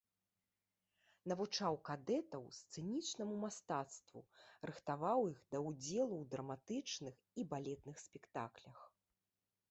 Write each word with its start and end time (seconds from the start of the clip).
Навучаў 1.31 1.73
кадэтаў 1.89 2.43
сцэнічнаму 2.59 3.35
мастацтву, 3.43 4.23
рыхтаваў 4.69 5.19
іх 5.33 5.43
да 5.55 5.61
удзелу 5.69 6.15
ў 6.21 6.31
драматычных 6.31 7.15
і 7.43 7.45
балетных 7.53 8.01
спектаклях. 8.05 8.79